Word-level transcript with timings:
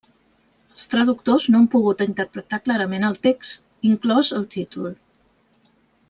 Els 0.75 0.85
traductors 0.93 1.43
no 1.55 1.59
han 1.59 1.67
pogut 1.75 2.01
interpretar 2.07 2.59
clarament 2.69 3.05
el 3.13 3.19
text, 3.29 3.61
inclòs 3.93 4.31
el 4.39 4.49
títol. 4.57 4.89